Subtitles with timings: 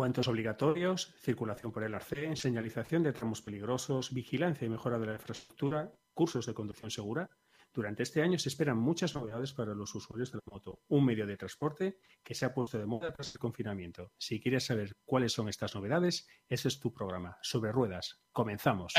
[0.00, 5.12] Guantes obligatorios, circulación por el arcén, señalización de tramos peligrosos, vigilancia y mejora de la
[5.12, 7.28] infraestructura, cursos de conducción segura.
[7.70, 11.26] Durante este año se esperan muchas novedades para los usuarios de la moto, un medio
[11.26, 14.12] de transporte que se ha puesto de moda tras el confinamiento.
[14.16, 18.22] Si quieres saber cuáles son estas novedades, ese es tu programa, Sobre Ruedas.
[18.32, 18.94] Comenzamos.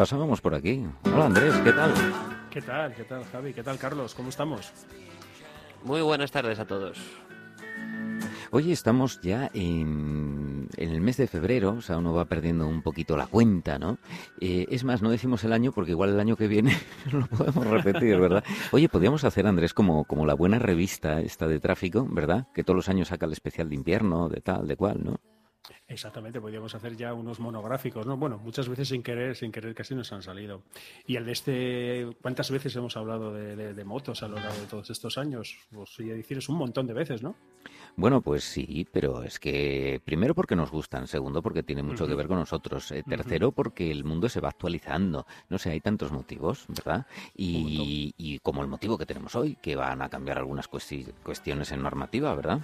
[0.00, 0.82] Pasábamos por aquí.
[1.12, 1.92] Hola Andrés, ¿qué tal?
[2.48, 2.94] ¿Qué tal?
[2.94, 3.52] ¿Qué tal Javi?
[3.52, 4.14] ¿Qué tal Carlos?
[4.14, 4.72] ¿Cómo estamos?
[5.84, 6.98] Muy buenas tardes a todos.
[8.50, 13.14] Hoy estamos ya en, el mes de febrero, o sea, uno va perdiendo un poquito
[13.14, 13.98] la cuenta, ¿no?
[14.40, 16.74] Eh, es más, no decimos el año porque igual el año que viene
[17.12, 18.42] lo podemos repetir, ¿verdad?
[18.72, 22.46] Oye, podríamos hacer, Andrés, como, como la buena revista esta de tráfico, ¿verdad?
[22.54, 25.20] Que todos los años saca el especial de invierno, de tal, de cual, ¿no?
[25.88, 28.16] Exactamente, podríamos hacer ya unos monográficos, ¿no?
[28.16, 30.62] Bueno, muchas veces sin querer, sin querer casi nos han salido.
[31.06, 34.90] Y el de este, ¿cuántas veces hemos hablado de, motos a lo largo de todos
[34.90, 35.58] estos años?
[35.70, 37.34] Pues ya decir, es un montón de veces, ¿no?
[37.96, 42.14] Bueno, pues sí, pero es que primero porque nos gustan, segundo porque tiene mucho que
[42.14, 46.12] ver con nosotros, eh, tercero porque el mundo se va actualizando, no sé, hay tantos
[46.12, 47.06] motivos, ¿verdad?
[47.36, 51.82] Y, y como el motivo que tenemos hoy, que van a cambiar algunas cuestiones en
[51.82, 52.60] normativa, ¿verdad?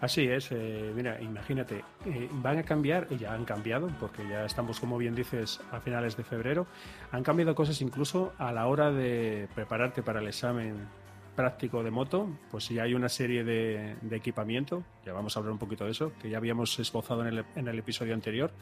[0.00, 4.44] Así es, eh, mira, imagínate, eh, van a cambiar, y ya han cambiado, porque ya
[4.44, 6.66] estamos, como bien dices, a finales de febrero,
[7.10, 10.86] han cambiado cosas incluso a la hora de prepararte para el examen
[11.34, 15.58] práctico de moto, pues ya hay una serie de, equipamiento, ya vamos a hablar un
[15.58, 18.52] poquito de eso, que ya habíamos esbozado en el, en el episodio anterior,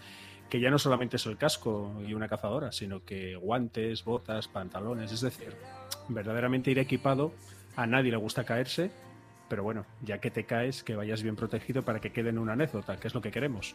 [0.48, 5.12] que ya no solamente es el casco y una cazadora, sino que guantes, botas, pantalones,
[5.12, 5.54] es decir,
[6.08, 7.32] verdaderamente ir equipado,
[7.76, 8.90] a nadie le gusta caerse
[9.48, 12.52] pero bueno, ya que te caes, que vayas bien protegido para que quede en una
[12.52, 13.74] anécdota, que es lo que queremos.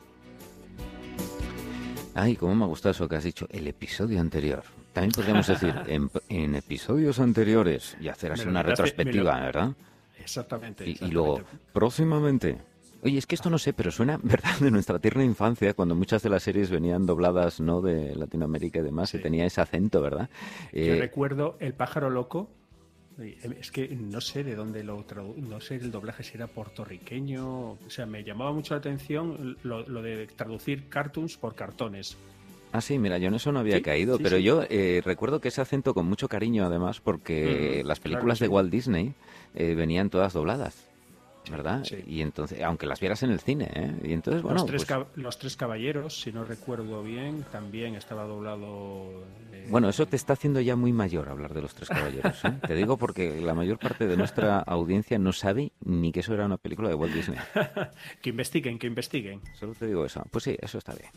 [2.13, 4.63] Ay, cómo me ha gustado eso que has dicho, el episodio anterior.
[4.93, 9.71] También podríamos decir, en, episodios anteriores, y hacer así una retrospectiva, ¿verdad?
[10.19, 11.41] Exactamente, y, luego,
[11.73, 12.57] próximamente.
[13.03, 16.21] Oye, es que esto no sé, pero suena, ¿verdad?, de nuestra tierna infancia, cuando muchas
[16.21, 20.29] de las series venían dobladas, ¿no?, de Latinoamérica y demás, y tenía ese acento, ¿verdad?
[20.73, 22.49] Yo eh, recuerdo El pájaro loco,
[23.21, 25.05] es que no sé de dónde lo
[25.37, 29.83] no sé el doblaje si era puertorriqueño, o sea, me llamaba mucho la atención lo,
[30.01, 32.17] de traducir cartoons por cartones.
[32.73, 35.59] Ah, sí, mira, yo en eso no había caído, pero yo eh, recuerdo que ese
[35.59, 39.13] acento con mucho cariño además, porque las películas de Walt Disney
[39.55, 40.90] eh, venían todas dobladas.
[41.49, 41.83] ¿Verdad?
[42.05, 43.93] Y entonces, aunque las vieras en el cine, ¿eh?
[44.03, 48.23] Y entonces, bueno, los tres, pues los tres caballeros, si no recuerdo bien, también estaba
[48.23, 49.23] doblado.
[49.51, 52.43] Eh, bueno, eso te está haciendo ya muy mayor hablar de los tres caballeros.
[52.45, 52.53] ¿eh?
[52.65, 56.45] te digo porque la mayor parte de nuestra audiencia no sabe ni que eso era
[56.45, 57.39] una película de Walt Disney.
[58.21, 59.41] que investiguen, que investiguen.
[59.53, 60.23] Solo te digo eso.
[60.31, 61.11] Pues sí, eso está bien.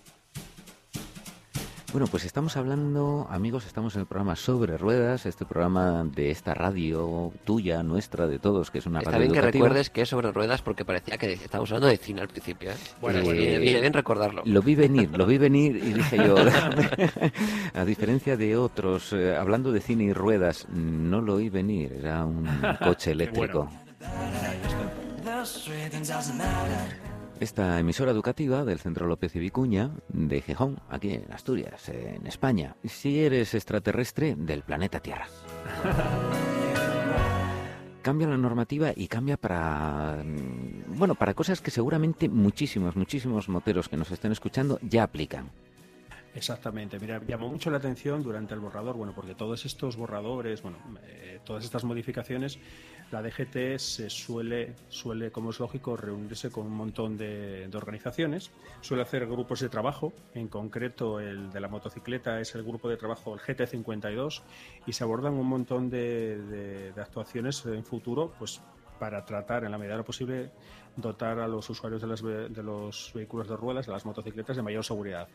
[1.95, 6.53] Bueno, pues estamos hablando, amigos, estamos en el programa Sobre Ruedas, este programa de esta
[6.53, 10.09] radio tuya, nuestra, de todos, que es una Está radio bien que recuerdes que es
[10.09, 12.73] Sobre Ruedas porque parecía que estábamos hablando de cine al principio.
[12.73, 12.77] ¿eh?
[13.01, 14.43] Bueno, eh, bien recordarlo.
[14.45, 16.35] Lo vi venir, lo vi venir y dije yo,
[17.75, 22.25] a diferencia de otros, eh, hablando de cine y ruedas, no lo oí venir, era
[22.25, 22.45] un
[22.83, 23.71] coche eléctrico
[27.41, 32.77] esta emisora educativa del Centro López y Vicuña de Gijón, aquí en Asturias, en España.
[32.85, 35.27] Si eres extraterrestre del planeta Tierra.
[38.05, 43.89] cambia la normativa y cambia para mm, bueno para cosas que seguramente muchísimos muchísimos moteros
[43.89, 45.51] que nos estén escuchando ya aplican
[46.35, 50.79] Exactamente, mira, llamó mucho la atención durante el borrador, bueno, porque todos estos borradores, bueno,
[51.05, 52.59] eh, todas estas modificaciones
[53.11, 58.51] la DGT se suele, suele, como es lógico, reunirse con un montón de, organizaciones,
[58.81, 62.97] suele hacer grupos de trabajo, en concreto el de la motocicleta es el grupo de
[62.97, 64.43] trabajo, el GT52,
[64.87, 68.61] y se abordan un montón de, actuaciones en futuro, pues
[68.99, 70.51] para tratar en la medida de lo posible
[70.97, 74.85] dotar a los usuarios de, de, los vehículos de ruedas, de las motocicletas, de mayor
[74.85, 75.29] seguridad.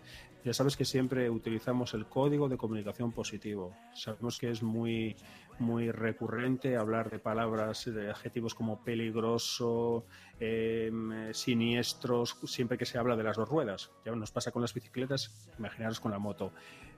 [0.45, 3.75] Ya sabes que siempre utilizamos el código de comunicación positivo.
[3.94, 5.15] Sabemos que es muy
[5.59, 10.05] muy recurrente hablar de palabras, de adjetivos como peligroso,
[10.39, 13.91] em, siniestros, siempre que se habla de las dos ruedas.
[14.05, 16.51] Ya nos pasa con las bicicletas, imaginaros con la moto.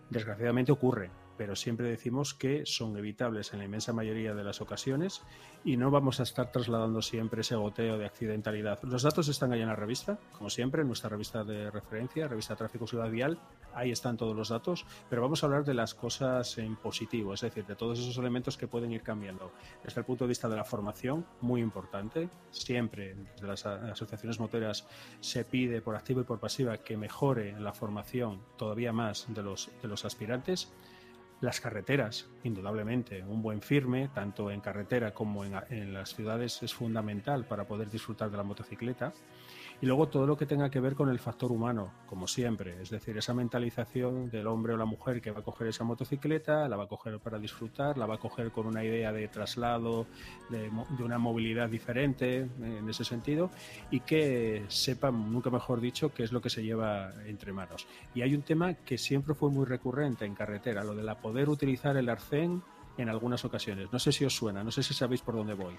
[0.09, 5.21] Desgraciadamente ocurre, pero siempre decimos que son evitables en la inmensa mayoría de las ocasiones
[5.63, 8.79] y no vamos a estar trasladando siempre ese goteo de accidentalidad.
[8.83, 12.55] Los datos están ahí en la revista, como siempre, en nuestra revista de referencia, revista
[12.55, 13.37] Tráfico Ciudad Vial,
[13.73, 17.41] ahí están todos los datos, pero vamos a hablar de las cosas en positivo, es
[17.41, 19.51] decir, de todos esos elementos que pueden ir cambiando.
[19.83, 24.87] Desde el punto de vista de la formación, muy importante, siempre desde las asociaciones moteras
[25.19, 29.69] se pide por activa y por pasiva que mejore la formación todavía más de los,
[29.81, 30.71] de los aspirantes
[31.41, 37.45] las carreteras, indudablemente, un buen firme, tanto en carretera como en, las ciudades, es fundamental
[37.45, 39.11] para poder disfrutar de la motocicleta.
[39.81, 42.91] Y luego todo lo que tenga que ver con el factor humano, como siempre, es
[42.91, 46.77] decir, esa mentalización del hombre o la mujer que va a coger esa motocicleta, la
[46.77, 50.05] va a coger para disfrutar, la va a coger con una idea de traslado,
[50.49, 53.49] de, de una movilidad diferente en ese sentido,
[53.89, 57.87] y que sepa, nunca mejor dicho, qué es lo que se lleva entre manos.
[58.13, 61.49] Y hay un tema que siempre fue muy recurrente en carretera, lo de la poder
[61.49, 62.61] utilizar el arcén
[62.97, 63.91] en algunas ocasiones.
[63.91, 65.75] No sé si os suena, no sé si sabéis por dónde voy.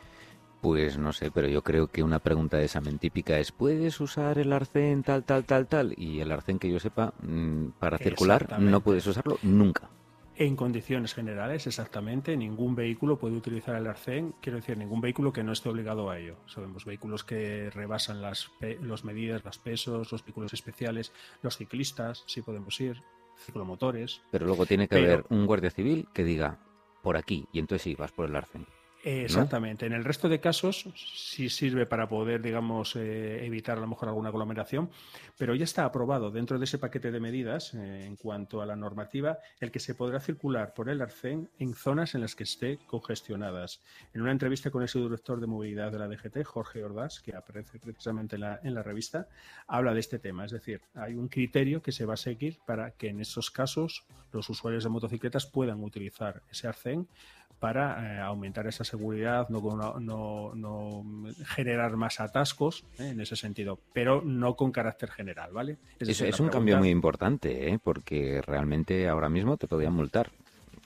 [0.62, 4.38] Pues no sé, pero yo creo que una pregunta de examen típica es ¿puedes usar
[4.38, 5.92] el arcén tal, tal, tal, tal?
[5.96, 9.90] Y el arcén que yo sepa, mm, para circular no puedes usarlo nunca.
[10.36, 15.42] En condiciones generales, exactamente, ningún vehículo puede utilizar el arcén, quiero decir, ningún vehículo que
[15.42, 16.36] no esté obligado a ello.
[16.46, 21.12] Sabemos vehículos que rebasan las los medidas, los pesos, los vehículos especiales,
[21.42, 23.02] los ciclistas, sí podemos ir,
[23.36, 24.22] ciclomotores.
[24.30, 25.12] Pero luego tiene que pero...
[25.12, 26.60] haber un guardia civil que diga
[27.02, 28.64] por aquí, y entonces sí, vas por el arcén.
[29.04, 29.86] Exactamente.
[29.86, 34.08] En el resto de casos sí sirve para poder, digamos, eh, evitar a lo mejor
[34.08, 34.90] alguna aglomeración,
[35.36, 38.76] pero ya está aprobado dentro de ese paquete de medidas eh, en cuanto a la
[38.76, 42.78] normativa el que se podrá circular por el arcén en zonas en las que esté
[42.86, 43.82] congestionadas.
[44.14, 47.80] En una entrevista con ese director de movilidad de la DGT, Jorge Ordaz, que aparece
[47.80, 49.26] precisamente en la, en la revista,
[49.66, 50.44] habla de este tema.
[50.44, 54.04] Es decir, hay un criterio que se va a seguir para que en esos casos
[54.32, 57.08] los usuarios de motocicletas puedan utilizar ese arcén
[57.62, 59.60] para eh, aumentar esa seguridad, no,
[60.00, 61.04] no, no,
[61.46, 63.10] generar más atascos ¿eh?
[63.10, 65.78] en ese sentido, pero no con carácter general, ¿vale?
[66.00, 66.58] Es, decir, es un pregunta...
[66.58, 67.78] cambio muy importante, ¿eh?
[67.80, 70.32] porque realmente ahora mismo te podían multar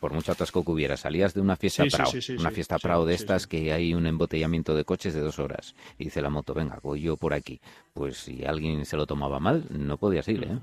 [0.01, 0.97] por mucho atasco que hubiera.
[0.97, 3.73] Salías de una fiesta Sí, sí, Prado, sí, sí, una fiesta Prado de estas que
[3.73, 5.75] hay un embotellamiento de coches de dos horas.
[5.99, 7.61] Y dice la moto, venga, voy yo por aquí.
[7.93, 10.59] Pues si alguien se lo tomaba mal, no podías ir, ¿eh?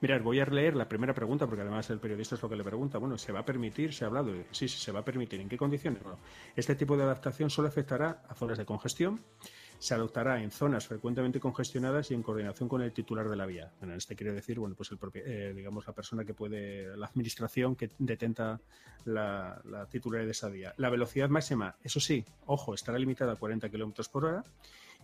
[0.00, 2.64] Mirad, voy a leer la primera pregunta porque además el periodista es lo que le
[2.64, 2.98] pregunta.
[2.98, 3.92] Bueno, ¿se va a permitir?
[3.92, 5.40] Se ha hablado de sí, sí, se va a permitir.
[5.40, 6.02] ¿En qué condiciones?
[6.02, 6.18] Bueno,
[6.56, 9.20] este tipo de adaptación solo afectará a zonas de congestión.
[9.84, 13.70] Se adoptará en zonas frecuentemente congestionadas y en coordinación con el titular de la vía.
[13.80, 17.04] Bueno, este quiere decir, bueno, pues el propio, eh, digamos, la persona que puede, la
[17.04, 18.62] administración que detenta
[19.04, 20.72] la, la titularidad de esa vía.
[20.78, 24.44] La velocidad máxima, eso sí, ojo, estará limitada a 40 kilómetros por hora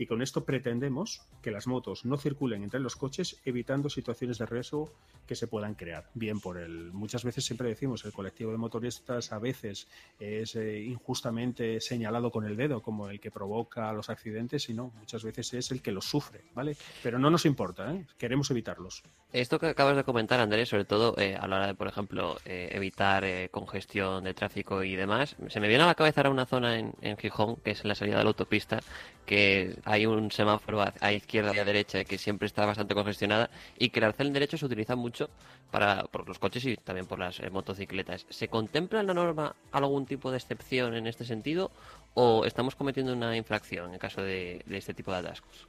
[0.01, 4.47] y con esto pretendemos que las motos no circulen entre los coches evitando situaciones de
[4.47, 4.95] riesgo
[5.27, 6.09] que se puedan crear.
[6.15, 9.89] Bien por el muchas veces siempre decimos el colectivo de motoristas a veces
[10.19, 14.91] es eh, injustamente señalado con el dedo como el que provoca los accidentes y no,
[14.99, 16.79] muchas veces es el que los sufre, ¿vale?
[17.03, 18.07] Pero no nos importa, ¿eh?
[18.17, 19.03] queremos evitarlos.
[19.33, 22.39] Esto que acabas de comentar, Andrés, sobre todo eh, a la hora de, por ejemplo,
[22.45, 26.31] eh, evitar eh, congestión de tráfico y demás, se me viene a la cabeza ahora
[26.31, 28.81] una zona en, Gijón, que es en la salida de la autopista,
[29.25, 33.91] que hay un semáforo a, izquierda y a derecha que siempre está bastante congestionada y
[33.91, 35.31] que el arcén derecho se utiliza mucho
[35.71, 38.27] para por los coches y también por las eh, motocicletas.
[38.31, 41.71] ¿Se contempla en la norma algún tipo de excepción en este sentido
[42.15, 45.69] o estamos cometiendo una infracción en caso de este tipo de atascos?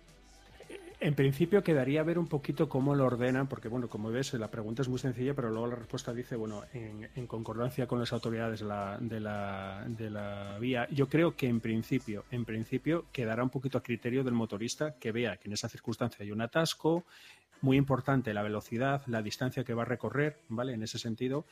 [1.03, 4.83] En principio quedaría ver un poquito cómo lo ordenan, porque bueno, como ves, la pregunta
[4.83, 8.59] es muy sencilla, pero luego la respuesta dice, bueno, en, en concordancia con las autoridades
[8.59, 10.87] de la, de, la, de la, vía.
[10.91, 15.11] Yo creo que en principio, en principio quedará un poquito a criterio del motorista que
[15.11, 17.03] vea que en esa circunstancia hay un atasco,
[17.61, 20.73] muy importante la velocidad, la distancia que va a recorrer, ¿vale?
[20.73, 21.45] En ese sentido.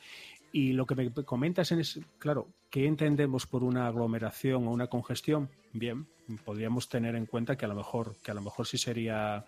[0.52, 5.48] Y lo que me comentas es, claro, ¿qué entendemos por una aglomeración o una congestión?
[5.72, 6.06] Bien,
[6.44, 9.44] podríamos tener en cuenta que a lo mejor, que a lo mejor sí sería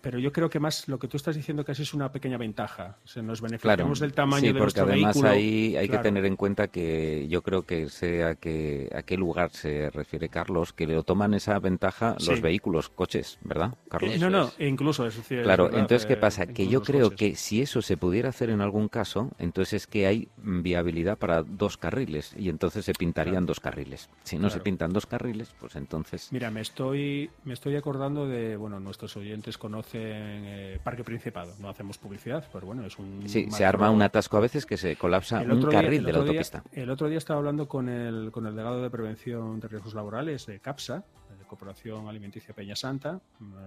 [0.00, 2.96] pero yo creo que más lo que tú estás diciendo casi es una pequeña ventaja.
[3.04, 5.30] O sea, nos beneficiamos claro, del tamaño sí, de porque nuestro además vehículo.
[5.32, 6.02] ahí hay claro.
[6.02, 10.28] que tener en cuenta que yo creo que sea que a qué lugar se refiere
[10.28, 12.30] Carlos, que lo toman esa ventaja Sí.
[12.30, 14.14] los vehículos, coches, ¿verdad, Carlos?
[14.14, 16.46] Eh, no, no, e incluso es decir, Claro, es verdad, entonces, ¿qué eh, pasa?
[16.46, 17.18] Que incluso yo creo coches.
[17.18, 21.42] que si eso se pudiera hacer en algún caso, entonces es que hay viabilidad para
[21.42, 23.46] dos carriles y entonces se pintarían Claro.
[23.46, 24.08] dos carriles.
[24.24, 26.28] Si no se pintan dos carriles, pues entonces...
[26.32, 31.52] Mira, me estoy, me estoy acordando de, bueno, nuestros oyentes conocen eh, Parque Principado.
[31.58, 33.28] No hacemos publicidad, pero bueno, es un.
[33.28, 36.12] Sí, se arma un atasco a veces que se colapsa El un día- carril de
[36.12, 36.62] la día- autopista.
[36.72, 40.46] el otro día estaba hablando con el, con el delegado de prevención de riesgos laborales
[40.46, 43.20] de CAPSA, de Corporación Alimenticia Peña Santa,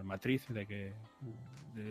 [0.04, 0.94] matriz de, que,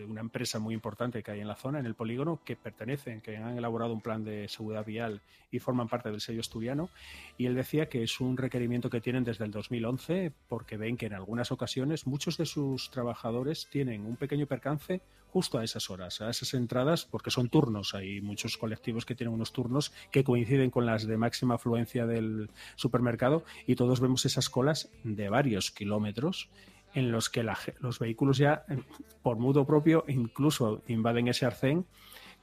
[0.07, 3.37] una empresa muy importante que hay en la zona, en el polígono, que pertenecen, que
[3.37, 6.89] han elaborado un plan de seguridad vial y forman parte del sello asturiano.
[7.37, 11.07] Y él decía que es un requerimiento que tienen desde el 2011 porque ven que
[11.07, 16.21] en algunas ocasiones muchos de sus trabajadores tienen un pequeño percance justo a esas horas,
[16.21, 17.93] a esas entradas, porque son turnos.
[17.93, 22.49] Hay muchos colectivos que tienen unos turnos que coinciden con las de máxima afluencia del
[22.75, 26.49] supermercado y todos vemos esas colas de varios kilómetros
[26.93, 27.45] en los que
[27.79, 28.65] los vehículos ya,
[29.21, 31.85] por mudo propio, incluso invaden ese arcén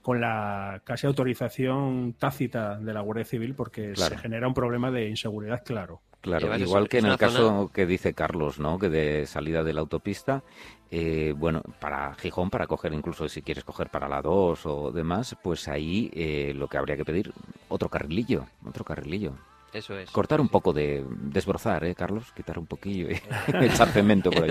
[0.02, 5.08] con la casi autorización tácita de la Guardia Civil porque se genera un problema de
[5.08, 6.00] inseguridad claro.
[6.26, 8.80] Claro, igual que en el caso que dice Carlos, ¿no?
[8.80, 10.42] Que de salida de la autopista,
[10.90, 15.36] eh, bueno, para Gijón, para coger incluso si quieres coger para la 2 o demás,
[15.40, 17.32] pues ahí eh, lo que habría que pedir,
[17.68, 19.34] otro carrilillo, otro carrilillo.
[19.76, 20.10] Eso es.
[20.10, 22.32] Cortar un poco de desbrozar, ¿eh, Carlos?
[22.32, 23.14] Quitar un poquillo y
[23.62, 24.50] echar cemento por ahí.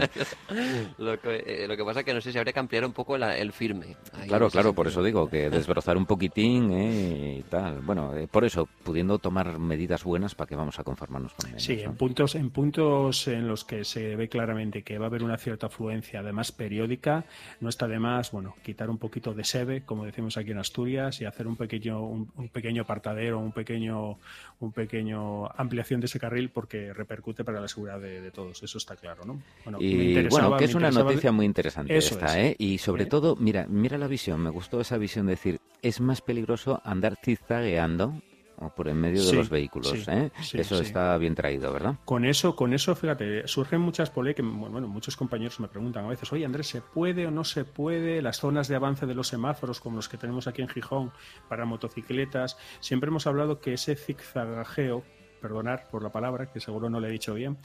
[0.99, 2.93] lo, que, eh, lo que pasa es que no sé si habría que ampliar un
[2.93, 3.97] poco el firme.
[4.27, 7.37] claro, claro, por eso digo que desbrozar un poquitín ¿eh?
[7.39, 7.81] y tal.
[7.81, 11.63] Bueno, eh, por eso, pudiendo tomar medidas buenas para que vamos a conformarnos con ellas.
[11.63, 15.23] Sí, en puntos, en puntos en los que se ve claramente que va a haber
[15.23, 17.25] una cierta afluencia, además periódica,
[17.61, 21.19] no está de más, bueno, quitar un poquito de sebe, como decimos aquí en Asturias,
[21.21, 24.19] y hacer un pequeño, un, un pequeño apartadero, un pequeño,
[24.59, 25.14] un pequeño
[25.55, 29.41] ampliación de ese carril porque repercute para la seguridad de, todos, eso está claro, ¿no?
[29.63, 32.55] Bueno, y bueno, que es una noticia muy interesante esta, ¿eh?
[32.57, 36.21] Y sobre todo, mira, mira la visión, me gustó esa visión de decir, es más
[36.21, 38.21] peligroso andar zigzagueando
[38.59, 40.07] o por en medio de los vehículos.
[40.07, 40.31] ¿eh?
[40.53, 41.95] eso está bien traído, ¿verdad?
[42.05, 44.45] Con eso, con eso, fíjate, surgen muchas polémicas.
[44.45, 48.21] Bueno, muchos compañeros me preguntan a veces, oye Andrés, ¿se puede o no se puede
[48.21, 51.11] las zonas de avance de los semáforos como los que tenemos aquí en Gijón
[51.49, 52.57] para motocicletas?
[52.79, 55.03] Siempre hemos hablado que ese zigzagajeo,
[55.41, 57.57] perdonar por la palabra, que seguro no le he dicho bien,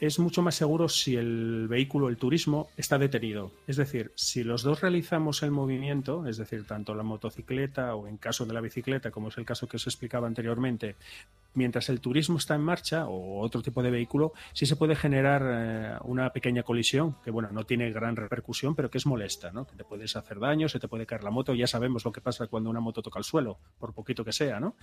[0.00, 3.52] es mucho más seguro si el vehículo, el turismo, está detenido.
[3.66, 8.16] Es decir, si los dos realizamos el movimiento, es decir, tanto la motocicleta o en
[8.16, 10.96] caso de la bicicleta, como es el caso que os explicaba anteriormente,
[11.54, 15.42] mientras el turismo está en marcha o otro tipo de vehículo, sí se puede generar
[15.44, 19.66] eh, una pequeña colisión que, bueno, no tiene gran repercusión, pero que es molesta, ¿no?
[19.66, 21.54] Que te puedes hacer daño, se te puede caer la moto.
[21.54, 24.58] Ya sabemos lo que pasa cuando una moto toca el suelo, por poquito que sea,
[24.58, 24.74] ¿no?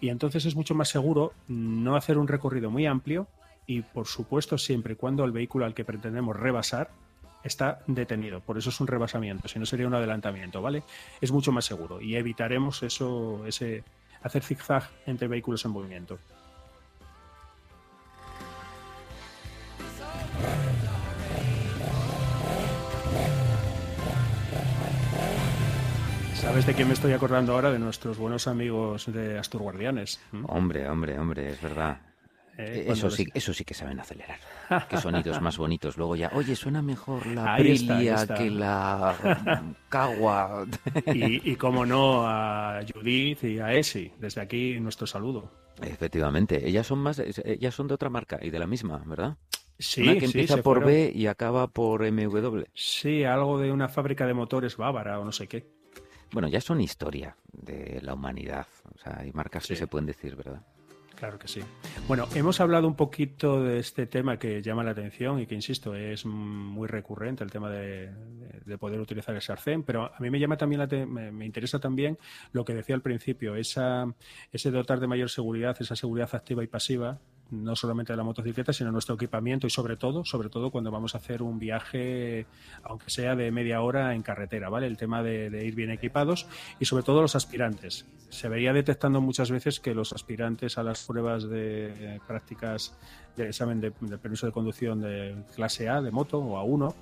[0.00, 3.28] Y entonces es mucho más seguro no hacer un recorrido muy amplio
[3.66, 6.90] y por supuesto siempre y cuando el vehículo al que pretendemos rebasar
[7.42, 8.40] está detenido.
[8.40, 10.82] Por eso es un rebasamiento, si no sería un adelantamiento, ¿vale?
[11.20, 13.84] Es mucho más seguro y evitaremos eso, ese
[14.22, 16.18] hacer zigzag entre vehículos en movimiento.
[26.34, 27.72] ¿Sabes de quién me estoy acordando ahora?
[27.72, 30.20] De nuestros buenos amigos de Astur Guardianes.
[30.46, 31.98] Hombre, hombre, hombre, es verdad.
[32.58, 34.38] Eh, eso, sí, eso sí que saben acelerar.
[34.88, 35.96] Qué sonidos más bonitos.
[35.96, 40.66] Luego ya, oye, suena mejor la Aprilia que la Cagua.
[41.14, 44.10] y, y como no, a Judith y a Esi.
[44.18, 45.50] Desde aquí nuestro saludo.
[45.82, 46.66] Efectivamente.
[46.66, 49.36] Ellas son más, ellas son de otra marca y de la misma, ¿verdad?
[49.78, 52.62] Sí, una que empieza por B y acaba por MW.
[52.72, 55.66] Sí, algo de una fábrica de motores bávara o no sé qué.
[56.32, 58.66] Bueno, ya son historia de la humanidad.
[58.94, 60.62] O sea, hay marcas que se pueden decir, ¿verdad?
[61.16, 61.60] Claro que sí.
[62.06, 65.94] Bueno, hemos hablado un poquito de este tema que llama la atención y que, insisto,
[65.94, 68.12] es muy recurrente, el tema de,
[68.78, 72.18] poder utilizar el sarcén, pero a mí me llama también la me, interesa también
[72.52, 74.12] lo que decía al principio, esa,
[74.52, 77.18] ese dotar de mayor seguridad, esa seguridad activa y pasiva,
[77.50, 81.14] no solamente de la motocicleta, sino nuestro equipamiento y sobre todo, sobre todo cuando vamos
[81.14, 82.46] a hacer un viaje,
[82.82, 84.86] aunque sea de media hora en carretera, ¿vale?
[84.86, 86.46] El tema de, ir bien equipados
[86.80, 88.06] y sobre todo los aspirantes.
[88.28, 92.96] Se veía detectando muchas veces que los aspirantes a las pruebas de prácticas
[93.36, 96.94] del examen de, de permiso de conducción de clase A, de moto o A1,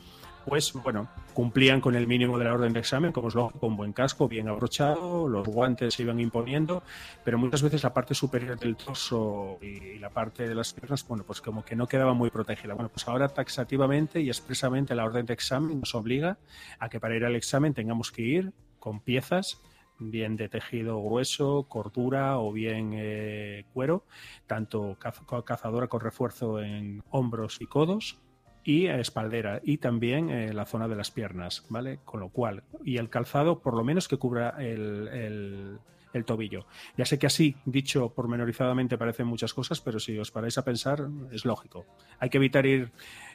[0.45, 3.77] pues bueno, cumplían con el mínimo de la orden de examen, como es lógico, con
[3.77, 6.83] buen casco, bien abrochado, los guantes se iban imponiendo,
[7.25, 11.25] pero muchas veces la parte superior del torso y la parte de las piernas, bueno,
[11.25, 12.75] pues como que no quedaba muy protegida.
[12.75, 16.39] Bueno, pues ahora taxativamente y expresamente la orden de examen nos obliga
[16.79, 19.61] a que para ir al examen tengamos que ir con piezas
[19.99, 24.05] bien de tejido grueso, cordura o bien eh, cuero,
[24.47, 28.19] tanto cazadora con refuerzo en hombros y codos,
[28.65, 32.01] y espaldera y también eh, la zona de las piernas, ¿vale?
[32.05, 35.79] Con lo cual, y el calzado por lo menos que cubra el,
[36.13, 36.67] el, tobillo.
[36.97, 41.09] Ya sé que así, dicho pormenorizadamente, parecen muchas cosas, pero si os paráis a pensar,
[41.33, 41.85] es lógico.
[42.19, 42.93] Hay que evitar ir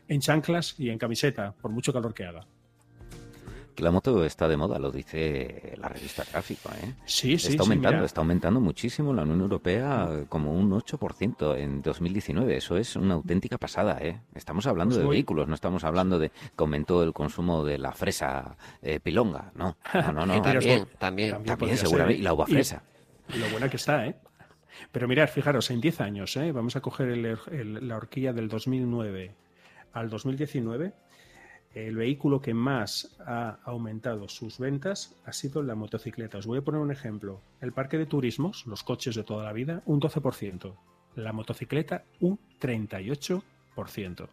[0.07, 2.47] en chanclas y en camiseta, por mucho calor que haga.
[3.79, 6.69] Que la moto está de moda, lo dice la revista Tráfico.
[6.83, 6.93] ¿eh?
[7.05, 11.81] Sí, sí, está aumentando, sí, está aumentando muchísimo la Unión Europea como un 8% en
[11.81, 12.57] 2019.
[12.57, 13.97] Eso es una auténtica pasada.
[14.01, 14.19] ¿eh?
[14.35, 17.77] Estamos hablando Pues de muy- vehículos, no estamos hablando de que aumentó el consumo de
[17.77, 19.51] la fresa eh, pilonga.
[19.55, 20.41] No, no, no.
[20.41, 20.87] también, también.
[20.99, 22.19] También También podría ser, seguramente.
[22.19, 22.83] Y la uva Y- fresa.
[23.33, 24.15] Y lo buena que está, ¿eh?
[24.91, 26.51] Pero mirad, fijaros, en 10 años, ¿eh?
[26.51, 29.35] vamos a coger el- el- la horquilla del 2009
[29.93, 30.93] al 2019,
[31.73, 36.37] el vehículo que más ha aumentado sus ventas ha sido la motocicleta.
[36.37, 37.41] Os voy a poner un ejemplo.
[37.61, 40.73] El parque de turismos, los coches de toda la vida, un 12%.
[41.15, 44.27] La motocicleta, un 38%.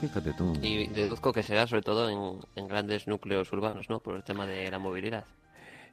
[0.00, 0.52] Fíjate tú.
[0.62, 4.00] Y deduzco que será sobre todo en, en grandes núcleos urbanos, ¿no?
[4.00, 5.24] Por el tema de la movilidad.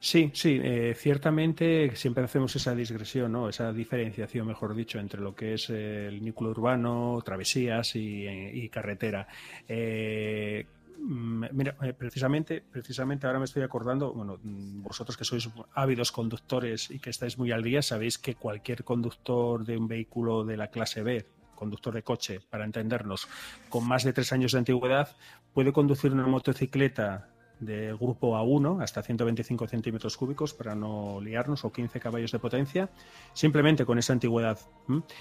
[0.04, 3.48] Sí, sí, eh, ciertamente siempre hacemos esa digresión, ¿no?
[3.48, 8.50] esa diferenciación, mejor dicho, entre lo que es eh, el núcleo urbano, travesías y, eh,
[8.52, 9.28] y carretera.
[9.68, 10.66] Eh,
[10.98, 16.10] mm, mira, eh, precisamente, precisamente ahora me estoy acordando, bueno, mm, vosotros que sois ávidos
[16.10, 20.56] conductores y que estáis muy al día, sabéis que cualquier conductor de un vehículo de
[20.56, 23.28] la clase B, conductor de coche, para entendernos,
[23.68, 25.14] con más de tres años de antigüedad,
[25.54, 27.31] puede conducir una motocicleta
[27.62, 32.90] del grupo A1 hasta 125 centímetros cúbicos para no liarnos o 15 caballos de potencia,
[33.32, 34.58] simplemente con esa antigüedad.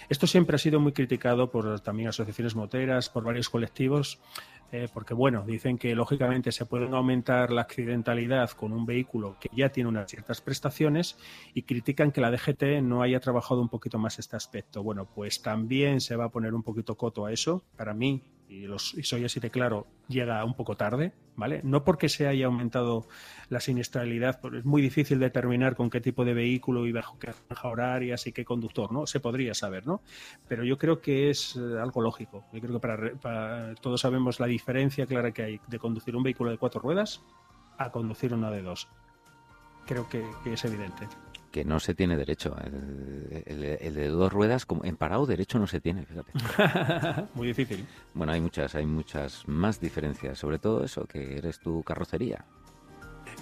[0.10, 4.20] Esto siempre ha sido muy criticado por también asociaciones moteras, por varios colectivos,
[4.72, 9.50] eh, porque bueno, dicen que lógicamente se pueden aumentar la accidentalidad con un vehículo que
[9.54, 11.18] ya tiene unas ciertas prestaciones
[11.54, 14.82] y critican que la DGT no haya trabajado un poquito más este aspecto.
[14.82, 17.66] Bueno, pues también se va a poner un poquito coto a eso.
[17.76, 21.62] Para mí, y, los, y soy así de claro, llega un poco tarde, ¿vale?
[21.64, 23.08] No porque se haya aumentado
[23.50, 27.34] la siniestralidad, porque es muy difícil determinar con qué tipo de vehículo y bajo qué
[27.34, 29.08] franja horaria y qué conductor, ¿no?
[29.08, 30.02] Se podría saber, ¿no?
[30.48, 32.46] Pero yo creo que es eh, algo lógico.
[32.54, 36.24] Yo creo que para, para, todos sabemos la diferencia clara que hay de conducir un
[36.24, 37.24] vehículo de cuatro ruedas
[37.78, 38.88] a conducir una de dos.
[39.86, 41.08] Creo que es evidente
[41.51, 42.55] que no se tiene derecho.
[42.63, 46.31] El, el, el, de dos ruedas, como en parado derecho no se tiene, fíjate.
[47.36, 47.86] Muy difícil.
[48.13, 52.46] Bueno, hay muchas, hay muchas más diferencias, sobre todo eso, que eres tu carrocería.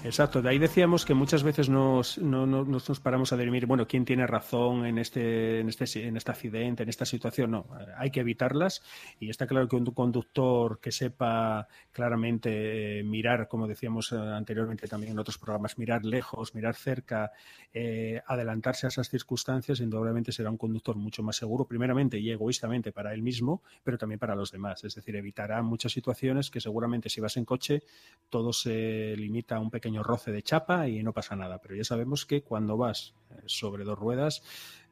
[0.01, 3.85] Exacto, de ahí decíamos que muchas veces nos, no, no, nos paramos a dirimir, bueno,
[3.85, 7.51] quién tiene razón en este, en, este, en este accidente, en esta situación.
[7.51, 8.81] No, hay que evitarlas
[9.19, 15.11] y está claro que un conductor que sepa claramente eh, mirar, como decíamos anteriormente también
[15.11, 17.33] en otros programas, mirar lejos, mirar cerca,
[17.73, 22.93] eh, adelantarse a esas circunstancias, indudablemente será un conductor mucho más seguro, primeramente y egoístamente
[22.93, 24.81] para él mismo, pero también para los demás.
[24.85, 27.83] Es decir, evitará muchas situaciones que seguramente si vas en coche
[28.29, 31.59] todo se limita a un pequeño roce de chapa y no pasa nada.
[31.59, 33.13] Pero ya sabemos que cuando vas
[33.45, 34.43] sobre dos ruedas,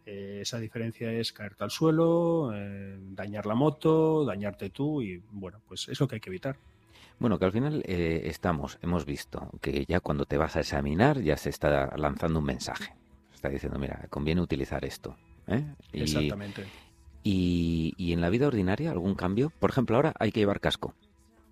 [0.10, 5.60] eh, esa diferencia es caerte al suelo, eh, dañar la moto, dañarte tú y bueno,
[5.68, 6.58] pues es lo que hay que evitar.
[7.20, 11.20] Bueno, que al final eh, estamos, hemos visto que ya cuando te vas a examinar
[11.22, 12.94] ya se está lanzando un mensaje.
[13.32, 15.18] Se está diciendo, mira, conviene utilizar esto.
[15.48, 15.66] ¿eh?
[15.92, 16.64] Y, Exactamente.
[17.24, 19.52] Y, y en la vida ordinaria, algún cambio.
[19.60, 20.94] Por ejemplo, ahora hay que llevar casco.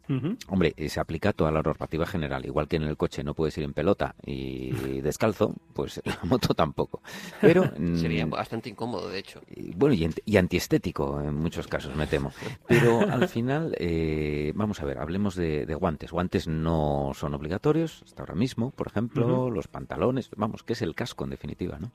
[0.07, 0.37] Uh -huh.
[0.47, 2.45] Hombre, se aplica toda la normativa general.
[2.45, 6.19] Igual que en el coche no puedes ir en pelota y descalzo, pues en la
[6.23, 7.01] moto tampoco.
[7.41, 7.63] Pero
[7.95, 9.41] sería bastante incómodo, de hecho.
[9.49, 12.31] Y, bueno, y, y, antiestético en muchos casos, me temo.
[12.67, 16.11] Pero al final, eh, vamos a ver, hablemos de, de, guantes.
[16.11, 19.53] Guantes no son obligatorios hasta ahora mismo, por ejemplo, uh -huh.
[19.53, 20.29] los pantalones.
[20.35, 21.91] Vamos, que es el casco en definitiva, ¿no?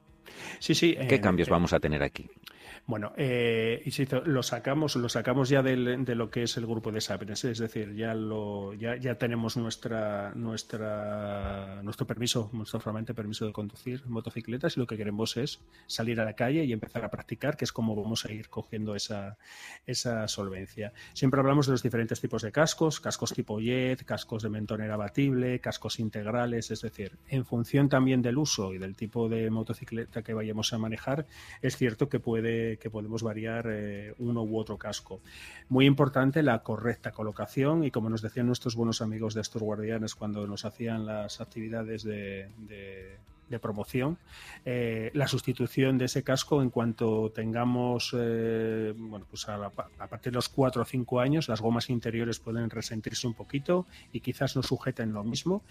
[0.59, 0.97] Sí, sí.
[1.09, 2.29] ¿Qué eh, cambios eh, vamos a tener aquí?
[2.91, 6.91] Bueno, eh, insisto, lo sacamos, lo sacamos ya del, de lo que es el grupo
[6.91, 13.15] de Sapiens, es decir, ya lo, ya, ya tenemos nuestra, nuestra, nuestro permiso, nuestro formalmente
[13.15, 17.05] permiso de conducir motocicletas y lo que queremos es salir a la calle y empezar
[17.05, 19.39] a practicar, que es como vamos a ir cogiendo esa,
[19.87, 20.93] esa solvencia.
[21.13, 25.61] Siempre hablamos de los diferentes tipos de cascos, cascos tipo jet, cascos de mentonera abatible,
[25.61, 30.35] cascos integrales, es decir, en función también del uso y del tipo de motocicleta que
[30.35, 31.29] vayamos a manejar,
[31.63, 35.21] es cierto que puede que podemos variar eh, uno u otro casco.
[35.69, 40.15] Muy importante la correcta colocación y como nos decían nuestros buenos amigos de estos guardianes
[40.15, 42.49] cuando nos hacían las actividades de,
[43.61, 44.17] promoción,
[44.65, 50.37] eh, la sustitución de ese casco en cuanto tengamos, eh, bueno, pues a, partir de
[50.37, 54.63] los 4 o 5 años, las gomas interiores pueden resentirse un poquito y quizás no
[54.63, 55.63] sujeten lo mismo.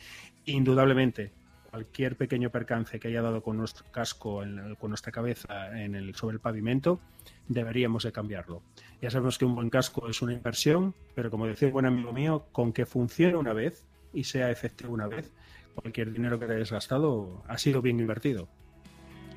[0.46, 1.32] Indudablemente,
[1.70, 6.16] cualquier pequeño percance que haya dado con nuestro casco, en, con nuestra cabeza en el,
[6.16, 7.00] sobre el pavimento,
[7.48, 8.62] deberíamos de cambiarlo.
[9.02, 12.12] Ya sabemos que un buen casco es una inversión, pero como decía un buen amigo
[12.12, 15.32] mío, con que funcione una vez y sea efectivo una vez,
[15.76, 18.48] cualquier dinero que te hayas gastado ha sido bien invertido.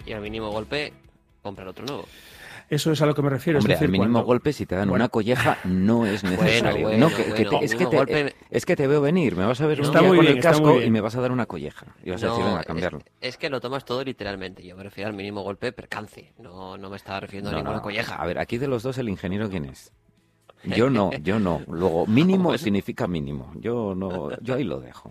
[0.07, 0.93] Y al mínimo golpe,
[1.43, 2.09] comprar otro nuevo.
[2.73, 3.59] Eso es a lo que me refiero.
[3.59, 6.89] Hombre, es decir, al mínimo cuando- golpe, si te dan una colleja, no es necesario.
[6.89, 9.37] bueno, No, que- que bueno, te- es, que te, golpe- es que te veo venir,
[9.37, 11.33] me vas a ver un día con bien, el casco y me vas a dar
[11.33, 11.95] una colleja.
[12.03, 13.01] Y vas a decir, venga, a es- cambiarlo.
[13.21, 14.63] Es, que lo tomas todo literalmente.
[14.67, 16.33] Yo me refiero al mínimo golpe percance.
[16.39, 17.83] No, no me estaba refiriendo a ninguna no.
[17.83, 18.15] colleja.
[18.17, 19.93] A ver, aquí de los dos, ¿el ingeniero quién es?
[20.65, 21.61] Yo no, yo no.
[21.69, 23.53] Luego, mínimo significa mínimo.
[23.57, 25.11] Yo no, yo ahí lo dejo.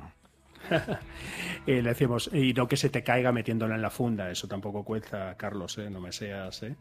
[1.68, 4.84] Eh, le decimos, y no que se te caiga metiéndola en la funda, eso tampoco
[4.84, 5.92] cuesta, Carlos, ¿eh?
[5.92, 6.64] no me seas.
[6.64, 6.76] ¿eh?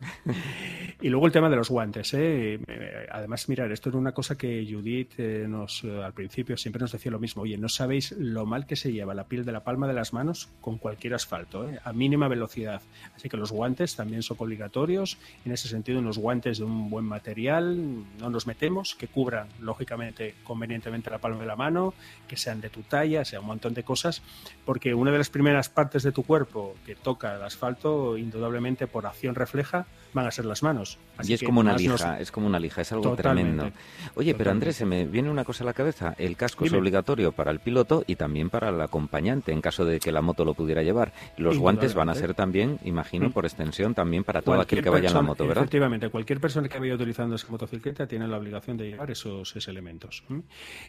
[1.00, 2.14] y luego el tema de los guantes.
[2.14, 2.58] ¿eh?
[2.66, 6.80] Eh, Además, mirar, esto era una cosa que Judith eh, nos, eh, al principio siempre
[6.80, 7.42] nos decía lo mismo.
[7.42, 10.12] Oye, no sabéis lo mal que se lleva la piel de la palma de las
[10.12, 11.78] manos con cualquier asfalto, ¿eh?
[11.84, 12.82] a mínima velocidad.
[13.14, 15.16] Así que los guantes también son obligatorios.
[15.44, 20.34] En ese sentido, unos guantes de un buen material, no nos metemos, que cubran, lógicamente,
[20.42, 21.94] convenientemente la palma de la mano,
[22.26, 24.22] que sean de tu talla, sea un montón de cosas,
[24.64, 29.06] porque una de las primeras partes de tu cuerpo que toca el asfalto, indudablemente por
[29.06, 30.96] acción refleja, van a ser las manos.
[31.16, 33.50] Así y es que como una nos- lija, es como una lija, es algo Totalmente.
[33.52, 33.76] tremendo.
[34.14, 34.52] Oye, pero.
[34.52, 36.14] Andrés, se me viene una cosa a la cabeza.
[36.18, 39.98] El casco es obligatorio para el piloto y también para el acompañante en caso de
[39.98, 41.12] que la moto lo pudiera llevar.
[41.36, 43.32] Los guantes van a ser también, imagino, Mm.
[43.32, 45.64] por extensión, también para todo aquel que vaya en la moto, ¿verdad?
[45.64, 49.66] Efectivamente, cualquier persona que vaya utilizando esa motocicleta tiene la obligación de llevar esos, esos
[49.68, 50.22] elementos.
[50.30, 50.42] ¿m?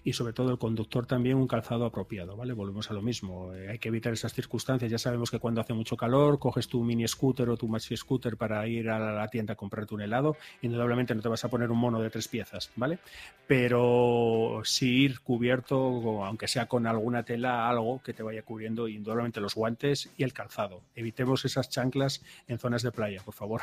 [0.03, 2.53] Y sobre todo el conductor también un calzado apropiado, ¿vale?
[2.53, 3.53] Volvemos a lo mismo.
[3.55, 4.89] eh, hay que evitar esas circunstancias.
[4.91, 8.37] Ya sabemos que cuando hace mucho calor, coges tu mini scooter o tu maxi scooter
[8.37, 10.37] para ir a la tienda a comprarte un helado.
[10.61, 12.99] Indudablemente no te vas a poner un mono de tres piezas, ¿vale?
[13.47, 19.39] Pero sí ir cubierto, aunque sea con alguna tela, algo que te vaya cubriendo, indudablemente
[19.41, 20.81] los guantes y el calzado.
[20.95, 23.61] Evitemos esas chanclas en zonas de playa, por favor.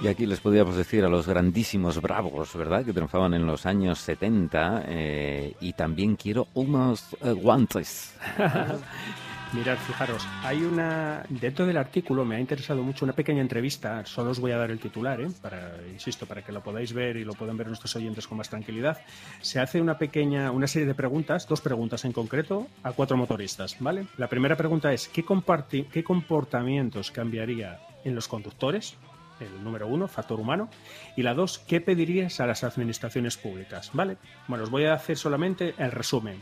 [0.00, 2.84] Y aquí les podríamos decir a los grandísimos bravos, ¿verdad?
[2.84, 4.84] Que triunfaban en los años 70.
[4.86, 8.14] eh, y también quiero unos eh, guantes.
[9.54, 11.24] Mirad, fijaros, hay una.
[11.30, 14.70] Dentro del artículo me ha interesado mucho una pequeña entrevista, solo os voy a dar
[14.70, 15.28] el titular, ¿eh?
[15.40, 18.50] para, insisto, para que lo podáis ver y lo puedan ver nuestros oyentes con más
[18.50, 18.98] tranquilidad.
[19.40, 23.74] Se hace una pequeña, una serie de preguntas, dos preguntas en concreto, a cuatro motoristas,
[23.80, 24.06] ¿vale?
[24.18, 28.96] La primera pregunta es: ¿qué, comparti- qué comportamientos cambiaría en los conductores?
[29.40, 30.68] El número uno, factor humano.
[31.16, 33.90] Y la dos, ¿qué pedirías a las administraciones públicas?
[33.92, 34.16] ¿Vale?
[34.48, 36.38] Bueno, os voy a hacer solamente el resumen.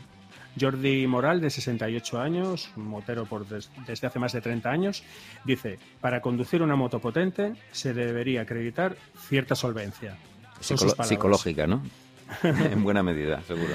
[0.59, 5.03] Jordi Moral, de 68 años, motero por des- desde hace más de 30 años,
[5.45, 8.97] dice, para conducir una moto potente se debería acreditar
[9.29, 10.17] cierta solvencia.
[10.59, 11.83] Psicolo- psicológica, ¿no?
[12.43, 13.73] en buena medida, seguro.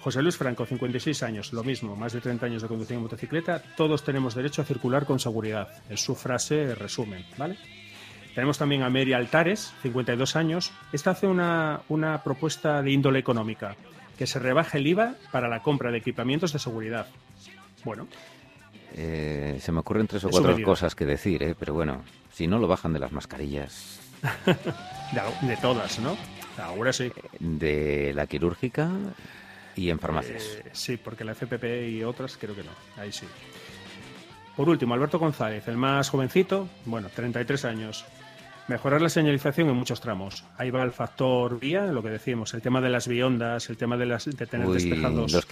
[0.00, 3.62] José Luis Franco, 56 años, lo mismo, más de 30 años de conducción en motocicleta,
[3.76, 5.68] todos tenemos derecho a circular con seguridad.
[5.90, 7.56] Es su frase resumen, ¿vale?
[8.34, 10.72] Tenemos también a Mary Altares, 52 años.
[10.92, 13.76] Esta hace una, una propuesta de índole económica,
[14.16, 17.06] que se rebaje el IVA para la compra de equipamientos de seguridad.
[17.84, 18.06] Bueno,
[18.94, 20.66] Eh, se me ocurren tres o cuatro medida.
[20.66, 21.54] cosas que decir, ¿eh?
[21.58, 24.00] Pero bueno, si no lo bajan de las mascarillas,
[24.46, 26.16] de, de todas, ¿no?
[26.58, 27.10] Ahora sí.
[27.40, 28.90] de la quirúrgica
[29.76, 30.42] y en farmacias.
[30.44, 32.70] Eh, sí, porque la FPP y otras creo que no.
[32.98, 33.26] Ahí sí.
[34.56, 38.04] Por último, Alberto González, el más jovencito, bueno, 33 años.
[38.72, 40.44] Mejorar la señalización en muchos tramos.
[40.56, 43.98] Ahí va el factor vía, lo que decíamos, el tema de las biondas, el tema
[43.98, 45.30] de, las, de tener Uy, despejados.
[45.32, 45.44] los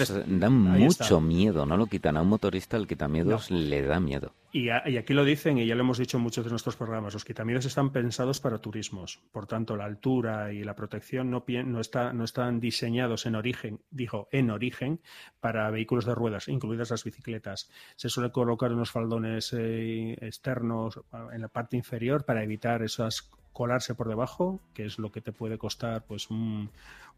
[0.00, 1.20] des- dan Ahí mucho está.
[1.20, 4.32] miedo, no lo quitan a un motorista, el quitamiedos le da miedo.
[4.56, 7.26] Y, aquí lo dicen, y ya lo hemos dicho en muchos de nuestros programas, los
[7.26, 9.20] quitamientos están pensados para turismos.
[9.30, 13.82] Por tanto, la altura y la protección no, no, está, no están diseñados en origen,
[13.90, 15.02] dijo, en origen,
[15.40, 17.70] para vehículos de ruedas, incluidas las bicicletas.
[17.96, 21.02] Se suele colocar unos faldones eh, externos
[21.34, 25.32] en la parte inferior para evitar esas colarse por debajo, que es lo que te
[25.32, 26.68] puede costar pues un-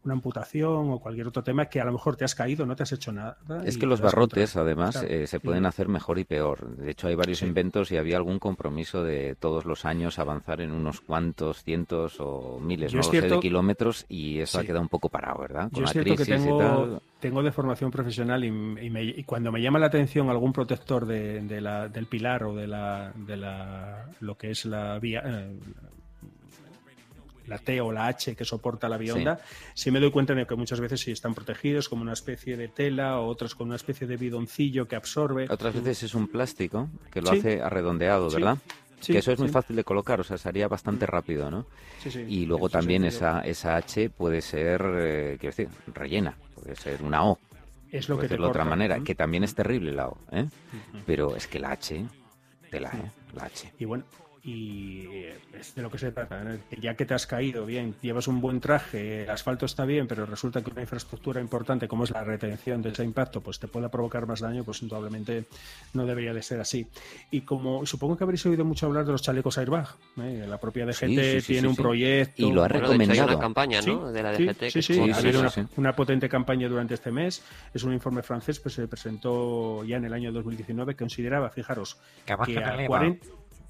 [0.05, 2.83] una amputación o cualquier otro tema que a lo mejor te has caído, no te
[2.83, 3.35] has hecho nada.
[3.65, 5.09] Es y que los barrotes, además, Claro.
[5.09, 6.73] eh, se pueden hacer mejor y peor.
[6.77, 7.45] De hecho, hay varios Sí.
[7.45, 12.61] inventos y había algún compromiso de todos los años avanzar en unos cuantos cientos o
[12.61, 15.63] miles, Yo no sé, de kilómetros y eso ha quedado un poco parado, ¿verdad?
[15.69, 17.01] Con Yo la es que crisis y tengo, tal.
[17.19, 21.05] tengo de formación profesional y, y me- y cuando me llama la atención algún protector
[21.07, 25.23] de, de la- del pilar o de la, de la lo que es la vía
[25.25, 25.59] eh,
[27.49, 29.39] la T o la H que soporta la bionda,
[29.73, 29.91] sí.
[29.91, 33.19] me doy cuenta de que muchas veces sí están protegidos como una especie de tela
[33.19, 35.47] o otras con una especie de bidoncillo que absorbe.
[35.49, 37.39] Otras veces es un plástico que lo Sí.
[37.39, 38.35] hace arredondeado, Sí.
[38.37, 38.57] ¿verdad?
[39.01, 39.53] Sí, que eso es muy sí.
[39.53, 41.65] fácil de colocar, o sea, sería bastante rápido, ¿no?
[42.03, 46.75] Sí, sí, Y luego también esa, esa H puede ser, eh, quiero decir, rellena, puede
[46.75, 47.39] ser una O,
[47.91, 50.45] es lo puede que te de otra manera, que también es terrible la O, ¿eh?
[51.05, 52.05] Pero es que la H,
[52.71, 53.11] de la, ¿eh?
[53.33, 53.71] La H.
[53.79, 54.03] Y bueno,
[54.43, 55.05] y
[55.53, 56.43] es de lo que se trata.
[56.43, 56.57] ¿no?
[56.69, 60.07] Que Ya que te has caído bien, llevas un buen traje, el asfalto está bien,
[60.07, 63.67] pero resulta que una infraestructura importante como es la retención de ese impacto, pues te
[63.67, 65.45] pueda provocar más daño, pues indudablemente
[65.93, 66.87] no debería de ser así.
[67.31, 69.87] Y como supongo que habréis oído mucho hablar de los chalecos airbag,
[70.21, 70.45] ¿eh?
[70.47, 71.81] la propia DGT Sí, sí, sí, tiene sí, un sí.
[71.81, 72.41] proyecto.
[72.47, 73.27] Y lo ha Bueno, de hecho hay recomendado.
[73.29, 74.07] una campaña, ¿no?
[74.07, 74.59] Sí, de la DGT.
[74.59, 75.61] que Sí, sí, Sí, ha habido sí, una, sí.
[75.77, 77.43] una potente campaña durante este mes.
[77.73, 81.97] Es un informe francés que se presentó ya en el año 2019 que consideraba, fijaros,
[82.25, 82.37] que a
[82.87, 83.25] 40,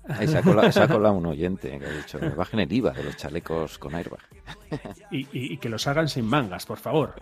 [0.10, 0.42] Ahí se ha
[0.88, 4.20] colado, un oyente que ha dicho, bajen el IVA de los chalecos con airbag.
[5.12, 7.16] y, y- y que los hagan sin mangas, por favor.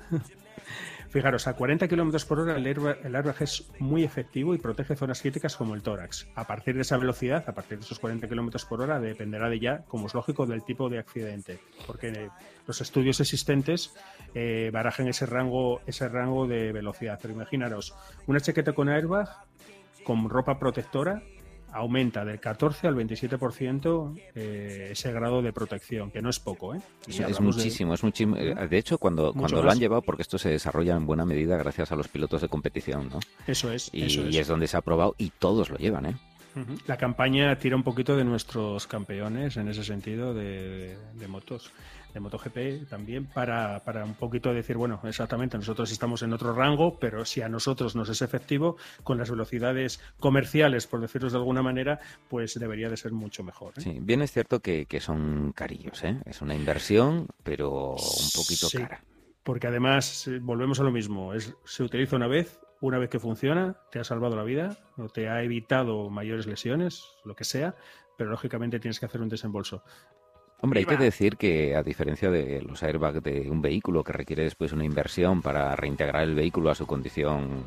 [1.10, 4.96] Fijaros, a 40 kilómetros por hora el airbag, el airbag es muy efectivo y protege
[4.96, 6.28] zonas críticas como el tórax.
[6.36, 9.60] A partir de esa velocidad, a partir de esos 40 kilómetros por hora, dependerá de
[9.60, 11.60] ya, como es lógico, del tipo de accidente.
[11.88, 12.30] Porque eh,
[12.68, 13.96] los estudios existentes
[14.36, 17.18] eh, barajan ese rango, ese rango de velocidad.
[17.22, 17.96] Pero imaginaros,
[18.28, 19.30] una chaqueta con airbag,
[20.04, 21.22] con ropa protectora,
[21.78, 26.82] aumenta del 14 al 27% eh, ese grado de protección, que no es poco, ¿eh?
[27.08, 28.36] Es, hablamos de- muchísimo, es muchísimo.
[28.38, 31.26] Eh, De hecho, cuando, Mucho cuando lo han llevado, porque esto se desarrolla en buena
[31.26, 33.20] medida gracias a los pilotos de competición, ¿no?
[33.46, 34.34] Eso es, Y, eso es.
[34.36, 36.16] y es donde se ha probado y todos lo llevan, ¿eh?
[36.88, 41.72] La campaña tira un poquito de nuestros campeones en ese sentido de, de motos,
[42.18, 46.98] de MotoGP también, para, para un poquito decir, bueno, exactamente, nosotros estamos en otro rango,
[47.00, 51.62] pero si a nosotros nos es efectivo, con las velocidades comerciales, por decirlo de alguna
[51.62, 53.74] manera, pues debería de ser mucho mejor.
[53.78, 53.82] ¿eh?
[53.82, 56.18] Sí, bien es cierto que, que son carillos, ¿eh?
[56.26, 58.78] Es una inversión, pero un poquito Sí.
[58.80, 59.02] cara.
[59.44, 63.20] Porque además, eh, volvemos a lo mismo, es, se utiliza una vez, una vez que
[63.20, 67.76] funciona, te ha salvado la vida o te ha evitado mayores lesiones, lo que sea,
[68.18, 69.84] pero lógicamente tienes que hacer un desembolso.
[70.60, 74.44] Hombre, hay que decir que a diferencia de los airbags de un vehículo que requiere
[74.44, 77.64] después una inversión para reintegrar el vehículo a su condición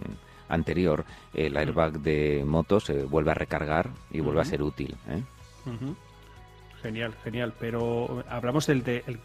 [0.49, 4.97] anterior, el airbag de motos se vuelve a recargar y vuelve a ser útil.
[5.09, 5.23] ¿eh?
[6.83, 7.53] Genial, genial.
[7.59, 9.19] Pero hablamos del de, el-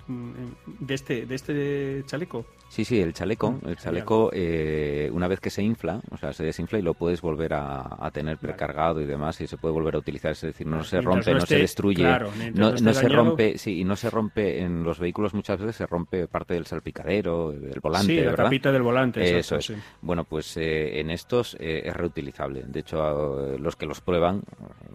[0.80, 2.46] de este de este chaleco.
[2.68, 6.34] Sí, sí, el chaleco, Mm, el chaleco eh, una vez que se infla, o sea,
[6.34, 8.48] se desinfla y lo puedes volver a, a tener Vale.
[8.50, 11.40] precargado y demás y se puede volver a utilizar, es decir, no se rompe, no
[11.40, 15.00] no se destruye, claro, no, no se rompe, sí, y no se rompe en los
[15.00, 18.44] vehículos muchas veces se rompe parte del salpicadero, del volante, sí, la ¿verdad?
[18.46, 19.38] tapita del volante.
[19.40, 19.66] Eso es.
[19.68, 19.76] sí.
[20.02, 22.64] Bueno, pues eh, en estos eh, es reutilizable.
[22.66, 24.42] De hecho, los que los prueban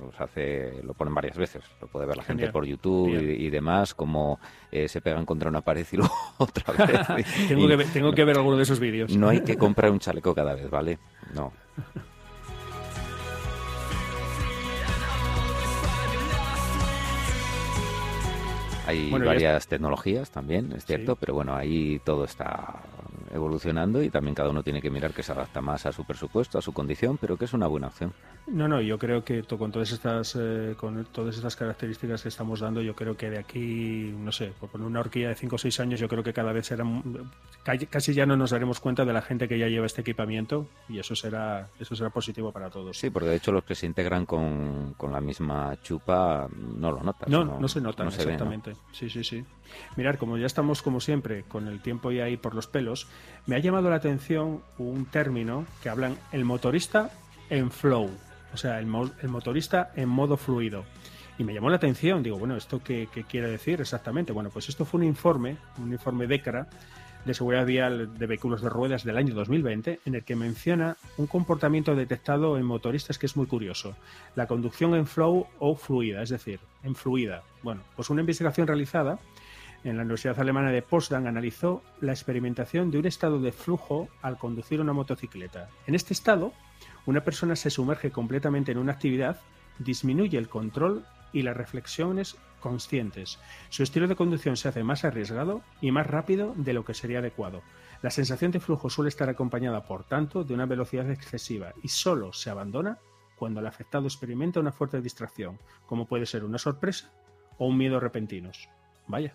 [0.00, 1.62] los hace, lo ponen varias veces.
[1.80, 2.49] Lo puede ver la gente.
[2.52, 4.38] Por YouTube y, demás, como
[4.72, 6.72] eh, se pegan contra una pared y luego otra
[7.16, 7.26] vez.
[7.38, 9.14] Y- tengo, que ver, tengo que ver alguno de esos vídeos.
[9.16, 10.98] no hay que comprar un chaleco cada vez, ¿vale?
[11.34, 11.52] No.
[18.86, 21.18] Hay Bueno, varias tecnologías también, es cierto, Sí.
[21.20, 22.80] pero bueno, ahí todo está
[23.32, 26.58] evolucionando y también cada uno tiene que mirar que se adapta más a su presupuesto,
[26.58, 28.12] a su condición, pero que es una buena opción.
[28.46, 32.60] No, no, yo creo que con todas estas eh, con todas estas características que estamos
[32.60, 35.58] dando, yo creo que de aquí, no sé, por poner una horquilla de 5 o
[35.58, 36.84] 6 años, yo creo que cada vez será
[37.62, 40.66] ca- casi ya no nos daremos cuenta de la gente que ya lleva este equipamiento
[40.88, 42.96] y eso será eso será positivo para todos.
[42.98, 47.02] Sí, porque de hecho los que se integran con, con la misma chupa no lo
[47.02, 47.28] notas.
[47.28, 48.30] No, no, se nota no se ve, ¿no?
[48.32, 48.72] exactamente.
[48.92, 49.44] Sí, sí, sí.
[49.96, 52.99] Mirar, como ya estamos como siempre con el tiempo ya ahí por los pelos,
[53.46, 57.10] me ha llamado la atención un término que hablan el motorista
[57.48, 58.10] en flow,
[58.52, 60.84] o sea, el, mo- el motorista en modo fluido.
[61.38, 64.32] Y me llamó la atención, digo, bueno, ¿esto qué, qué quiere decir exactamente?
[64.32, 66.68] Bueno, pues esto fue un informe, un informe DECRA
[67.24, 71.26] de seguridad vial de vehículos de ruedas del año 2020, en el que menciona un
[71.26, 73.94] comportamiento detectado en motoristas que es muy curioso.
[74.36, 77.42] La conducción en flow o fluida, es decir, en fluida.
[77.62, 79.18] Bueno, pues una investigación realizada
[79.84, 84.38] en la Universidad Alemana de Potsdam analizó la experimentación de un estado de flujo al
[84.38, 85.68] conducir una motocicleta.
[85.86, 86.52] En este estado,
[87.06, 89.40] una persona se sumerge completamente en una actividad,
[89.78, 93.38] disminuye el control y las reflexiones conscientes.
[93.70, 97.20] Su estilo de conducción se hace más arriesgado y más rápido de lo que sería
[97.20, 97.62] adecuado.
[98.02, 102.32] La sensación de flujo suele estar acompañada, por tanto, de una velocidad excesiva y solo
[102.32, 102.98] se abandona
[103.36, 107.10] cuando el afectado experimenta una fuerte distracción, como puede ser una sorpresa
[107.56, 108.68] o un miedo repentinos.
[109.06, 109.34] Vaya,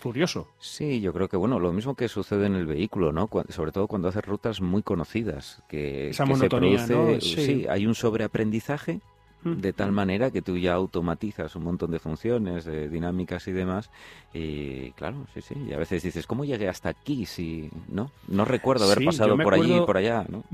[0.00, 0.48] curioso.
[0.58, 3.28] Sí, yo creo que bueno, lo mismo que sucede en el vehículo, ¿no?
[3.48, 7.20] Sobre todo cuando haces rutas muy conocidas, que, Esa que se monotonía, produce, ¿no?
[7.20, 7.66] Sí.
[7.68, 9.00] hay un sobreaprendizaje
[9.42, 13.90] de tal manera que tú ya automatizas un montón de funciones, de dinámicas y demás.
[14.34, 15.54] Y claro, sí, sí.
[15.66, 17.24] Y a veces dices, ¿cómo llegué hasta aquí?
[17.24, 20.44] Si no, no recuerdo haber Sí, pasado por allí y por allá, ¿no?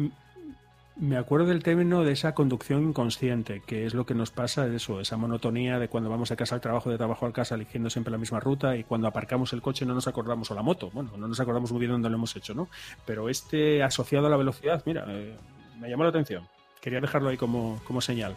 [0.99, 4.99] Me acuerdo del término de esa conducción inconsciente, que es lo que nos pasa, eso,
[4.99, 8.11] esa monotonía de cuando vamos de casa al trabajo, de trabajo al casa, eligiendo siempre
[8.11, 11.11] la misma ruta y cuando aparcamos el coche no nos acordamos, o la moto, bueno,
[11.19, 12.71] no nos acordamos muy bien dónde lo hemos hecho, ¿no?
[13.05, 15.37] Pero este asociado a la velocidad, mira, eh,
[15.79, 16.49] me llamó la atención.
[16.81, 18.35] Quería dejarlo ahí como, como señal.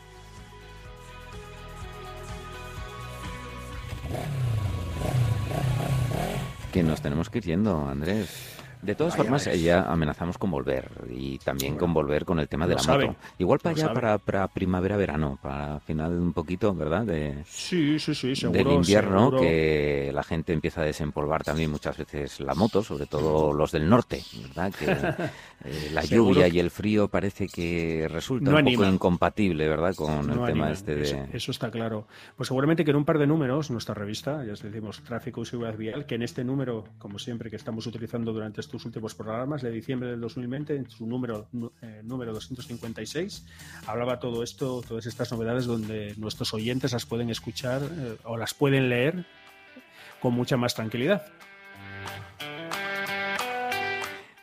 [6.73, 8.58] Que nos tenemos que ir yendo, Andrés.
[8.81, 12.47] De todas Vaya, formas, ya amenazamos con volver y también Bueno, con volver con el
[12.47, 13.19] tema de la saben, moto.
[13.37, 17.05] Igual para allá, para, para primavera-verano, para final un poquito, ¿verdad?
[17.05, 18.57] De, Sí, sí, sí, seguro.
[18.57, 19.41] del invierno, seguro.
[19.41, 23.89] que la gente empieza a desempolvar también muchas veces la moto, sobre todo los del
[23.89, 24.73] norte, ¿verdad?
[24.73, 24.85] Que
[25.69, 29.93] eh, la lluvia y el frío parece que resulta No un poco incompatible, ¿verdad?
[29.95, 31.03] Con No el tema animan, este de...
[31.03, 32.07] eso, eso está claro.
[32.37, 35.45] Pues seguramente que en un par de números, nuestra revista, ya os decimos Tráfico y
[35.45, 39.63] Seguridad Vial, que en este número, como siempre, que estamos utilizando durante estos últimos programas
[39.63, 41.47] de diciembre del 2020, en su número,
[41.81, 43.43] eh, número 256,
[43.87, 48.53] hablaba todo esto, todas estas novedades donde nuestros oyentes las pueden escuchar eh, o las
[48.53, 49.25] pueden leer
[50.21, 51.25] con mucha más tranquilidad.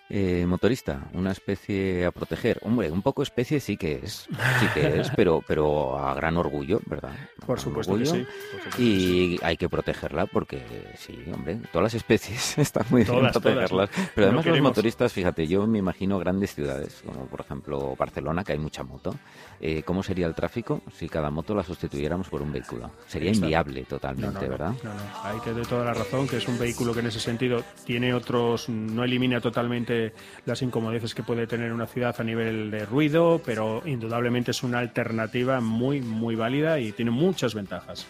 [0.08, 2.60] Eh, motorista, una especie a proteger.
[2.62, 4.28] Hombre, un poco especie sí que es,
[4.60, 7.10] sí que es, pero, pero a gran orgullo, ¿verdad?
[7.42, 8.24] A Por supuesto que orgullo.
[8.24, 8.24] sí.
[8.52, 8.82] por supuesto.
[8.82, 10.62] Y hay que protegerla porque,
[10.96, 13.42] sí, hombre, todas las especies están muy bien Todas, todas.
[13.42, 13.90] protegerlas.
[14.14, 18.44] Pero No además los motoristas, fíjate, yo me imagino grandes ciudades, como por ejemplo Barcelona,
[18.44, 19.12] que hay mucha moto.
[19.60, 22.92] Eh, ¿Cómo sería el tráfico si cada moto la sustituyéramos por un vehículo?
[23.08, 23.46] Sería Exacto.
[23.46, 24.72] inviable totalmente, no, no, ¿verdad?
[24.84, 27.18] No, no, ahí te doy toda la razón, que es un vehículo que en ese
[27.18, 29.95] sentido tiene otros, no elimina totalmente
[30.44, 34.78] las incomodidades que puede tener una ciudad a nivel de ruido, pero indudablemente es una
[34.78, 38.06] alternativa muy, muy válida y tiene muchas ventajas.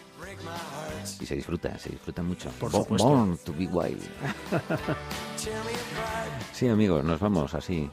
[1.19, 2.49] Y se disfruta, se disfruta mucho.
[2.59, 3.07] Por Bo- supuesto.
[3.07, 4.01] Born to be wild.
[6.53, 7.89] Sí, amigos, nos vamos así,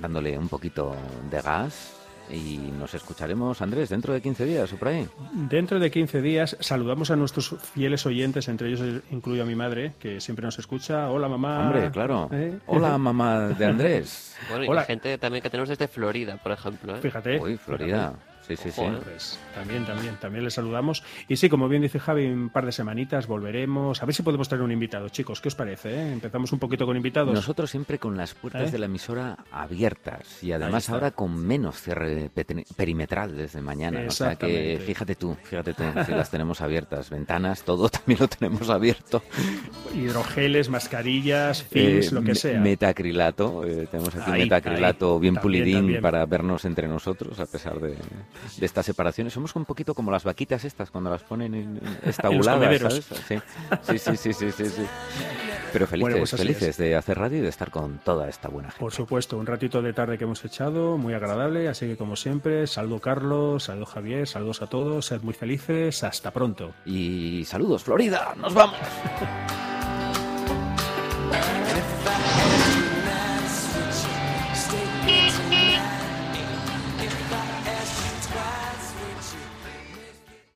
[0.00, 0.94] dándole un poquito
[1.30, 1.96] de gas
[2.32, 5.06] y nos escucharemos, Andrés, dentro de 15 días o por ahí.
[5.32, 9.92] Dentro de 15 días saludamos a nuestros fieles oyentes, entre ellos incluyo a mi madre,
[9.98, 11.10] que siempre nos escucha.
[11.10, 11.60] Hola, mamá.
[11.66, 12.28] Hombre, claro.
[12.32, 12.58] ¿Eh?
[12.66, 14.36] Hola, mamá de Andrés.
[14.48, 14.80] Bueno, y Hola.
[14.82, 16.96] la gente también que tenemos desde Florida, por ejemplo.
[16.96, 17.00] ¿eh?
[17.00, 17.40] Fíjate.
[17.40, 18.14] Uy, Florida.
[18.46, 18.82] Sí, sí, sí.
[19.04, 21.02] Pues también, también, también les saludamos.
[21.28, 24.02] Y sí, como bien dice Javi, un par de semanitas volveremos.
[24.02, 25.40] A ver si podemos traer un invitado, chicos.
[25.40, 25.90] ¿Qué os parece?
[25.94, 26.12] eh?
[26.12, 27.32] Empezamos un poquito con invitados.
[27.32, 28.72] Nosotros siempre con las puertas ¿Eh?
[28.72, 32.30] de la emisora abiertas y además ahora con menos cierre
[32.76, 34.02] perimetral desde mañana.
[34.08, 38.28] O sea que fíjate tú, fíjate tú, si las tenemos abiertas, ventanas, todo también lo
[38.28, 39.22] tenemos abierto.
[39.94, 42.60] Hidrogeles, mascarillas, films, Eh, lo que sea.
[42.60, 45.20] Metacrilato, eh, tenemos aquí Ahí, metacrilato ahí.
[45.20, 46.02] bien También, pulidín también.
[46.02, 47.96] para vernos entre nosotros a pesar de,
[48.56, 49.32] de estas separaciones.
[49.32, 52.80] Somos un poquito como las vaquitas estas cuando las ponen en, estabuladas.
[52.80, 53.04] ¿sabes?
[53.28, 53.98] Sí.
[53.98, 54.86] Sí, sí, sí, sí.
[55.72, 58.80] Pero felices, pues felices de hacer radio y de estar con toda esta buena gente.
[58.80, 61.68] Por supuesto, un ratito de tarde que hemos echado, muy agradable.
[61.68, 66.02] Así que, como siempre, saludo Carlos, saludo Javier, saludos a todos, sed muy felices.
[66.02, 66.72] Hasta pronto.
[66.84, 68.76] Y saludos, Florida, nos vamos.